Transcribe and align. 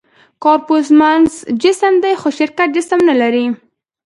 «کارپوس» 0.43 0.87
معنس 0.99 1.33
جسم 1.63 1.93
دی؛ 2.03 2.13
خو 2.21 2.27
شرکت 2.39 2.67
جسم 2.75 2.99
نهلري. 3.07 3.45